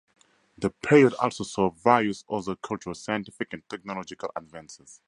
This 0.57 0.71
period 0.83 1.13
also 1.21 1.43
saw 1.43 1.69
various 1.69 2.25
other 2.27 2.55
cultural, 2.55 2.95
scientific 2.95 3.53
and 3.53 3.61
technological 3.69 4.31
advances. 4.35 4.99